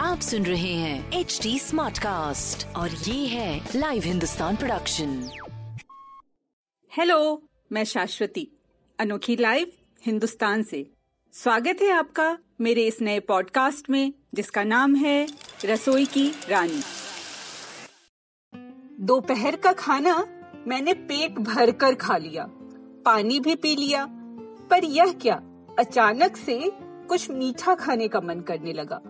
आप 0.00 0.20
सुन 0.20 0.46
रहे 0.46 0.74
हैं 0.74 1.12
एच 1.12 1.40
डी 1.42 1.58
स्मार्ट 1.58 1.98
कास्ट 1.98 2.76
और 2.76 2.90
ये 2.90 3.26
है 3.26 3.68
लाइव 3.76 4.02
हिंदुस्तान 4.02 4.56
प्रोडक्शन 4.56 5.30
हेलो 6.96 7.42
मैं 7.72 7.84
शाश्वती 7.84 8.48
अनोखी 8.98 9.36
लाइव 9.36 9.72
हिंदुस्तान 10.06 10.62
से। 10.62 10.90
स्वागत 11.32 11.78
है 11.82 11.90
आपका 11.90 12.38
मेरे 12.60 12.86
इस 12.86 13.00
नए 13.00 13.20
पॉडकास्ट 13.20 13.90
में, 13.90 14.12
जिसका 14.34 14.64
नाम 14.64 14.94
है 14.94 15.28
रसोई 15.64 16.06
की 16.06 16.32
रानी। 16.48 16.82
दोपहर 19.00 19.56
का 19.56 19.72
खाना 19.72 20.26
मैंने 20.66 20.94
पेट 20.94 21.38
भर 21.38 21.70
कर 21.70 21.94
खा 21.94 22.16
लिया, 22.16 22.46
पानी 23.04 23.40
भी 23.40 23.54
पी 23.54 23.76
लिया, 23.76 24.06
पर 24.70 24.84
यह 24.84 25.12
क्या? 25.12 25.42
अचानक 25.80 26.36
से 26.36 26.72
कुछ 27.08 27.30
मीठा 27.30 27.74
खाने 27.74 28.08
का 28.08 28.20
मन 28.20 28.40
करने 28.40 28.72
लगा। 28.72 29.00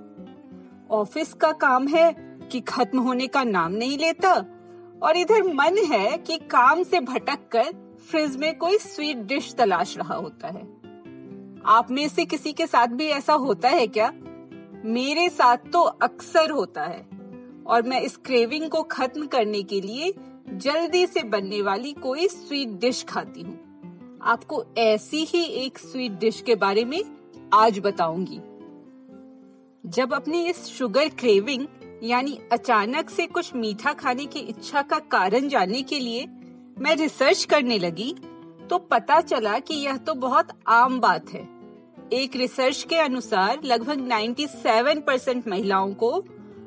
ऑफ़िस 0.91 1.33
का 1.33 1.53
काम 1.53 1.87
है 1.89 2.13
कि 2.53 2.61
खत्म 2.61 2.99
होने 2.99 3.27
का 3.27 3.45
नाम 3.45 3.73
नहीं 3.73 3.99
लेता 3.99 4.33
और 5.03 5.17
इधर 5.17 5.43
मन 5.43 5.79
है 5.85 6.19
कि 6.19 6.37
काम 6.39 6.83
से 6.83 7.01
भटक 7.01 7.49
कर 7.53 7.73
फ्रिज 8.11 8.37
में 8.37 8.59
कोई 8.59 8.79
स्वीट 8.79 9.17
डिश 9.17 9.55
तलाश 9.55 9.97
रहा 9.99 10.15
होता 10.15 10.49
है। 10.49 10.63
आप 11.67 11.91
में 11.91 12.09
से 12.09 12.25
किसी 12.25 12.53
के 12.53 12.67
साथ 12.67 12.87
भी 12.87 13.07
ऐसा 13.07 13.33
होता 13.33 13.69
है 13.69 13.87
क्या? 13.87 14.13
मेरे 14.85 15.29
साथ 15.29 15.57
तो 15.73 15.81
अक्सर 15.81 16.51
होता 16.51 16.85
है 16.85 17.07
और 17.67 17.83
मैं 17.83 18.01
इस 18.01 18.17
क्रेविंग 18.17 18.69
को 18.71 18.83
खत्म 18.83 19.27
करने 19.27 19.63
के 19.63 19.81
लिए 19.81 20.15
जल्दी 20.49 21.07
से 21.07 21.23
बनने 21.23 21.63
वाली 21.63 21.93
कोई 21.93 22.29
स्वीट 22.29 22.69
डिश 22.69 23.05
खाती 23.09 23.43
हूँ। 23.43 23.70
आपको 24.23 24.65
ऐसी 24.79 25.25
ही 25.25 25.43
एक 25.43 25.79
स्वीट 25.79 26.13
डिश 26.13 26.41
के 26.41 26.55
बारे 26.55 26.85
में 26.85 27.03
आज 27.53 27.79
बताऊँगी। 27.79 28.41
जब 29.85 30.15
अपनी 30.15 30.45
इस 30.47 30.65
शुगर 30.67 31.09
क्रेविंग 31.09 31.67
यानी 32.03 32.39
अचानक 32.53 33.11
से 33.11 33.27
कुछ 33.27 33.55
मीठा 33.55 33.93
खाने 33.93 34.27
की 34.27 34.39
इच्छा 34.39 34.83
का 34.83 34.99
कारण 34.99 35.49
जानने 35.49 35.83
के 35.83 35.99
लिए 35.99 36.27
मैं 36.79 36.95
रिसर्च 36.97 37.45
करने 37.45 37.79
लगी 37.79 38.15
तो 38.71 38.79
पता 38.79 39.21
चला 39.21 39.59
कि 39.59 39.75
यह 39.75 39.97
तो 39.97 40.15
बहुत 40.15 40.49
आम 40.67 41.01
बात 41.01 41.33
है। 41.33 41.49
एक 42.13 42.37
रिसर्च 42.37 42.83
के 42.83 42.97
अनुसार 42.97 43.61
लगभग 43.65 44.09
97 44.09 45.01
परसेंट 45.03 45.49
महिलाओं 45.49 45.95
को 45.95 46.11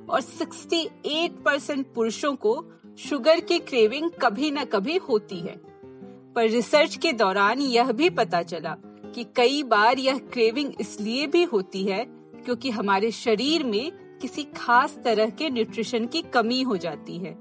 और 0.09 0.22
68 0.22 1.44
परसेंट 1.46 1.86
पुरुषों 1.94 2.36
को 2.36 2.64
शुगर 3.00 3.40
की 3.40 3.59
क्रेविंग 3.59 4.09
कभी 4.22 4.52
न 4.52 4.64
कभी 4.64 4.98
होती 4.98 5.40
है। 5.40 5.73
पर 6.36 6.50
रिसर्च 6.50 6.95
के 6.95 7.12
दौरान 7.14 7.62
यह 7.62 7.92
भी 7.92 8.09
पता 8.09 8.42
चला 8.44 8.76
कि 9.16 9.26
कई 9.36 9.62
बार 9.64 10.00
यह 10.00 10.17
क्रेविंग 10.34 10.72
इसलिए 10.81 11.28
भी 11.28 11.44
होती 11.44 11.84
है 11.84 12.03
क्योंकि 12.45 12.70
हमारे 12.70 13.12
शरीर 13.12 13.64
में 13.64 13.92
किसी 14.22 14.44
खास 14.56 14.98
तरह 15.03 15.30
के 15.30 15.50
न्यूट्रिशन 15.50 16.06
की 16.06 16.22
कमी 16.34 16.62
हो 16.62 16.78
जाती 16.78 17.18
है। 17.18 17.35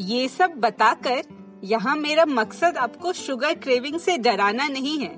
ये 0.00 0.28
सब 0.28 0.54
बताकर 0.56 1.22
यहाँ 1.64 1.96
मेरा 1.96 2.24
मकसद 2.24 2.76
आपको 2.76 3.12
शुगर 3.12 3.54
क्रेविंग 3.54 3.98
से 4.00 4.16
डराना 4.18 4.68
नहीं 4.68 4.98
है, 4.98 5.14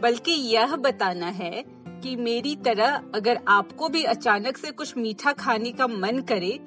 बल्कि 0.00 0.32
यह 0.32 0.76
बताना 0.76 1.26
है 1.26 1.64
कि 2.02 2.16
मेरी 2.16 2.54
तरह 2.56 3.00
अगर 3.14 3.40
आपको 3.48 3.88
भी 3.88 4.02
अचानक 4.04 4.56
से 4.56 4.70
कुछ 4.70 4.96
मीठा 4.96 5.32
खाने 5.34 5.72
का 5.72 5.86
मन 5.86 6.20
करे 6.28 6.58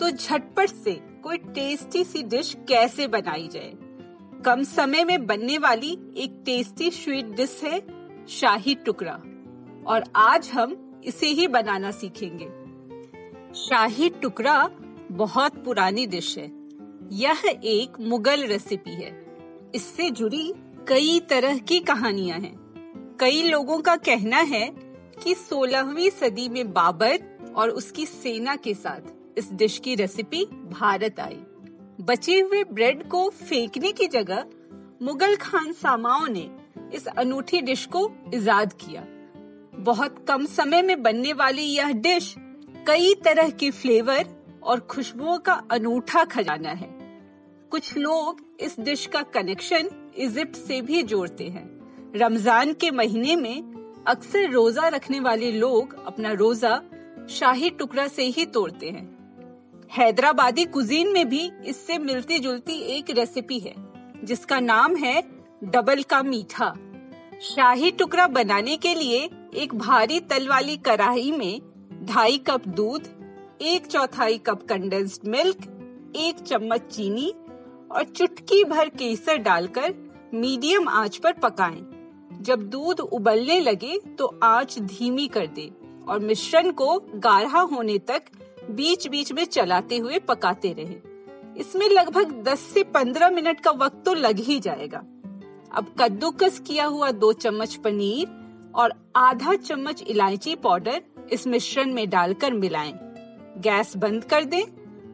तो 0.00 0.10
झटपट 0.10 0.70
से 0.74 0.92
कोई 1.22 1.38
टेस्टी 1.38 2.04
सी 2.04 2.22
डिश 2.24 2.54
कैसे 2.68 3.06
बनाई 3.08 3.48
जाए। 3.52 3.72
कम 4.46 4.62
समय 4.62 5.04
में 5.04 5.26
बनने 5.26 5.58
वाली 5.58 5.92
एक 6.16 6.42
टेस्टी 6.46 6.90
स्वीट 6.90 7.26
डिश 7.26 7.60
है 7.64 7.82
शाही 8.26 8.74
टुकड़ा। 8.74 9.12
और 9.86 10.04
आज 10.16 10.50
हम 10.54 11.00
इसे 11.04 11.26
ही 11.26 11.48
बनाना 11.48 11.90
सीखेंगे। 11.90 12.44
शाही 13.54 14.08
टुकड़ा 14.08 14.70
बहुत 15.12 15.64
पुरानी 15.64 16.06
डिश 16.06 16.38
है। 16.38 16.52
यह 17.12 17.42
एक 17.64 18.00
मुगल 18.00 18.44
रेसिपी 18.46 18.90
है। 18.90 19.26
इससे 19.74 20.10
जुड़ी 20.10 20.52
कई 20.88 21.20
तरह 21.20 21.58
की 21.58 21.80
कहानियाँ 21.80 22.38
हैं। 22.38 22.56
कई 23.20 23.42
लोगों 23.42 23.78
का 23.78 23.96
कहना 23.96 24.38
है 24.38 24.68
कि 25.24 25.34
16वीं 25.34 26.10
सदी 26.10 26.48
में 26.48 26.72
बाबर 26.72 27.18
और 27.56 27.70
उसकी 27.70 28.06
सेना 28.06 28.56
के 28.56 28.74
साथ 28.74 29.00
इस 29.38 29.52
डिश 29.52 29.78
की 29.78 29.94
रेसिपी 29.94 30.44
भारत 30.52 31.20
आई। 31.20 31.40
बचे 32.00 32.40
हुए 32.40 32.64
ब्रेड 32.64 33.08
को 33.08 33.28
फेंकने 33.30 33.92
की 33.92 34.06
जगह 34.06 34.44
मुगल 35.02 35.36
खान 35.36 35.72
सामाओं 35.72 36.26
ने 36.28 36.50
इस 36.94 37.06
अनूठी 37.06 37.60
डिश 37.60 37.86
को 37.86 38.10
इजाद 38.34 38.72
किया। 38.72 39.04
बहुत 39.74 40.24
कम 40.28 40.44
समय 40.46 40.82
में 40.82 41.02
बनने 41.02 41.32
वाली 41.32 41.62
यह 41.62 41.92
डिश 41.92 42.34
कई 42.86 43.14
तरह 43.14 43.50
के 43.50 43.70
फ्लेवर 43.70 44.24
और 44.62 44.80
खुशबुओं 44.80 45.38
का 45.38 45.52
अनूठा 45.70 46.24
खजाना 46.24 46.70
है। 46.70 46.88
कुछ 47.70 47.96
लोग 47.96 48.40
इस 48.60 48.80
डिश 48.80 49.06
का 49.06 49.22
कनेक्शन 49.22 49.88
इजिप्ट 50.16 50.56
से 50.56 50.80
भी 50.80 51.02
जोड़ते 51.02 51.48
हैं। 51.48 51.68
रमज़ान 52.16 52.72
के 52.72 52.90
महीने 52.90 53.36
में 53.36 54.04
अक्सर 54.06 54.50
रोजा 54.50 54.88
रखने 54.88 55.20
वाले 55.20 55.52
लोग 55.52 56.04
अपना 56.06 56.32
रोजा 56.32 56.80
शाही 57.30 57.70
टुकड़ा 57.70 58.08
से 58.08 58.22
ही 58.22 58.46
तोड़ते 58.46 58.90
हैं। 58.90 59.15
हैदराबादी 59.96 60.64
कुजीन 60.64 61.12
में 61.12 61.28
भी 61.28 61.40
इससे 61.66 61.96
मिलती 61.98 62.38
जुलती 62.38 62.74
एक 62.96 63.10
रेसिपी 63.10 63.58
है, 63.58 63.74
जिसका 64.24 64.58
नाम 64.60 64.96
है 64.96 65.22
डबल 65.64 66.02
का 66.02 66.22
मीठा 66.22 66.68
शाही 67.42 67.90
टुकड़ा 67.90 68.26
बनाने 68.26 68.76
के 68.76 68.94
लिए 68.94 69.22
एक 69.54 69.74
भारी 69.74 70.20
तल 70.20 70.48
वाली 70.48 70.76
कढ़ाई 70.86 71.30
में 71.30 71.60
ढाई 72.04 72.38
कप 72.38 72.68
दूध, 72.68 73.08
एक 73.62 73.86
चौथाई 73.86 74.38
कप 74.38 74.66
कंडेंस्ड 74.68 75.26
मिल्क 75.28 75.66
एक 76.16 76.44
चम्मच 76.46 76.92
चीनी 76.92 77.32
और 77.90 78.04
चुटकी 78.06 78.62
भर 78.64 78.88
केसर 78.88 79.36
डालकर 79.38 79.94
मीडियम 80.34 80.88
आँच 80.88 81.16
पर 81.16 81.32
पकाएँ। 81.42 81.84
जब 82.42 82.68
दूध 82.70 83.00
उबलने 83.00 83.60
लगे 83.60 83.98
तो 84.18 84.34
आँच 84.44 84.78
धीमी 84.78 85.28
कर 85.28 85.46
दे 85.46 85.70
और 86.08 86.18
मिश्रण 86.20 86.70
को 86.72 86.98
गाढ़ा 87.14 87.60
होने 87.72 87.98
तक 87.98 88.22
बीच 88.70 89.08
बीच 89.08 89.32
में 89.32 89.44
चलाते 89.44 89.98
हुए 89.98 90.18
पकाते 90.18 90.72
रहे 90.72 90.96
इसमें 91.60 91.88
लगभग 91.88 92.44
10 92.44 92.58
से 92.58 92.84
15 92.84 93.32
मिनट 93.32 93.60
का 93.60 93.70
वक्त 93.70 94.02
तो 94.04 94.14
लग 94.14 94.38
ही 94.38 94.60
जाएगा 94.60 94.98
अब 95.72 95.94
कद्दूकस 95.98 96.62
किया 96.66 96.84
हुआ 96.84 97.10
दो 97.10 97.32
चम्मच 97.32 97.74
पनीर 97.74 98.28
और 98.74 98.94
आधा 99.16 99.54
चम्मच 99.54 100.02
इलायची 100.02 100.54
पाउडर 100.54 101.02
इस 101.32 101.46
मिश्रण 101.46 101.92
में 101.92 102.10
डालकर 102.10 102.52
मिलाएँ। 102.52 102.92
गैस 103.58 103.96
बंद 103.96 104.24
कर 104.24 104.44
दें 104.44 104.62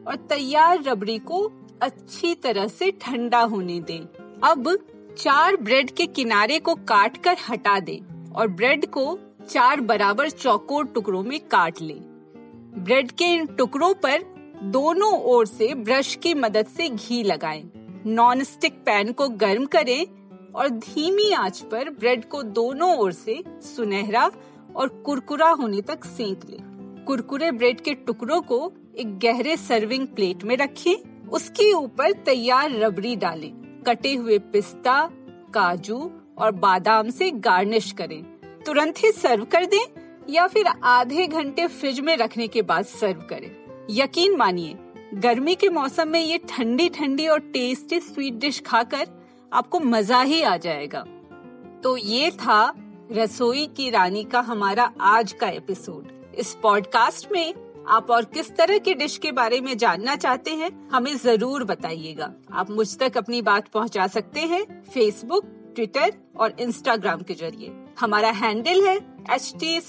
और 0.07 0.15
तैयार 0.15 0.83
रबड़ी 0.83 1.17
को 1.19 1.51
अच्छी 1.81 2.35
तरह 2.35 2.67
से 2.67 2.91
ठंडा 2.91 3.39
होने 3.39 3.79
दें। 3.79 4.05
अब 4.43 4.77
चार 5.17 5.55
ब्रेड 5.55 5.91
के 5.91 6.05
किनारे 6.05 6.59
को 6.59 6.75
काट 6.75 7.17
कर 7.17 7.37
हटा 7.49 7.79
दें 7.79 8.31
और 8.31 8.47
ब्रेड 8.47 8.85
को 8.85 9.19
चार 9.49 9.81
बराबर 9.81 10.29
चौकोर 10.29 10.85
टुकड़ों 10.85 11.23
में 11.23 11.39
काट 11.39 11.81
लें। 11.81 12.12
ब्रेड 12.77 13.11
के 13.11 13.25
इन 13.25 13.45
टुकड़ों 13.45 13.93
पर 13.93 14.23
दोनों 14.63 15.21
ओर 15.21 15.45
से 15.45 15.75
ब्रश 15.75 16.15
की 16.15 16.33
मदद 16.33 16.65
से 16.65 16.89
घी 16.89 17.23
लगाएँ। 17.23 17.63
नॉन 18.05 18.43
स्टिक 18.43 18.73
पैन 18.73 19.11
को 19.11 19.29
गर्म 19.29 19.65
करें 19.65 20.05
और 20.55 20.69
धीमी 20.69 21.31
आँच 21.31 21.59
पर 21.59 21.89
ब्रेड 21.89 22.29
को 22.29 22.43
दोनों 22.43 22.97
ओर 22.97 23.11
से 23.11 23.43
सुनहरा 23.49 24.31
और 24.75 24.87
कुरकुरा 24.87 25.49
होने 25.49 25.81
तक 25.81 26.05
सेंक 26.05 26.41
ले। 26.49 26.57
कुरकुरे 27.05 27.51
ब्रेड 27.51 27.81
के 27.81 27.93
टुकड़ों 27.93 28.41
को 28.41 28.73
एक 28.97 29.19
गहरे 29.19 29.57
सर्विंग 29.57 30.07
प्लेट 30.07 30.43
में 30.43 30.57
रखें। 30.57 31.27
उसके 31.29 31.73
ऊपर 31.73 32.11
तैयार 32.11 32.71
रबड़ी 32.71 33.15
डालें। 33.15 33.83
कटे 33.87 34.15
हुए 34.15 34.37
पिस्ता, 34.39 35.09
काजू 35.53 36.11
और 36.37 36.51
बादाम 36.51 37.09
से 37.09 37.31
गार्निश 37.31 37.91
करें। 37.91 38.23
तुरंत 38.65 39.03
ही 39.03 39.11
सर्व 39.11 39.45
कर 39.45 39.65
दें। 39.65 40.02
या 40.29 40.47
फिर 40.47 40.67
आधे 40.67 41.27
घंटे 41.27 41.67
फ्रिज 41.67 41.99
में 41.99 42.15
रखने 42.17 42.47
के 42.47 42.61
बाद 42.61 42.85
सर्व 42.85 43.21
करें। 43.29 43.51
यकीन 43.89 44.35
मानिए, 44.37 44.75
गर्मी 45.13 45.55
के 45.55 45.69
मौसम 45.69 46.07
में 46.07 46.19
ये 46.19 46.37
ठंडी 46.49 46.87
ठंडी 46.89 47.27
और 47.27 47.39
टेस्टी 47.53 47.99
स्वीट 47.99 48.33
डिश 48.33 48.61
खाकर 48.65 49.07
आपको 49.53 49.79
मज़ा 49.79 50.21
ही 50.21 50.41
आ 50.41 50.55
जाएगा। 50.57 51.05
तो 51.83 51.95
ये 51.97 52.31
था 52.31 52.73
रसोई 53.11 53.65
की 53.67 53.89
रानी 53.89 54.23
का 54.23 54.39
हमारा 54.39 54.91
आज 55.01 55.31
का 55.31 55.47
एपिसोड। 55.47 56.35
इस 56.35 56.55
पॉडकास्ट 56.63 57.31
में 57.31 57.53
आप 57.87 58.11
और 58.11 58.25
किस 58.25 58.55
तरह 58.55 58.77
की 58.77 58.93
डिश 58.93 59.17
के 59.17 59.31
बारे 59.31 59.59
में 59.61 59.77
जानना 59.77 60.15
चाहते 60.15 60.51
हैं, 60.51 60.71
हमें 60.89 61.15
ज़रूर 61.17 61.63
बताइएगा। 61.63 62.31
आप 62.51 62.69
मुझ 62.71 62.97
तक 62.97 63.17
अपनी 63.17 63.41
बात 63.41 63.67
पहुँचा 63.67 64.07
सकते 64.07 64.39
हैं 64.39 64.63
फेसबुक 64.83 65.45
ट्विटर 65.75 66.13
और 66.39 66.55
इंस्टाग्राम 66.59 67.21
के 67.21 67.33
ज़रिए। 67.33 67.71
हमारा 67.99 68.29
हैंडल 68.29 68.87
है 68.87 68.99
एच 69.31 69.53
टी 69.59 69.81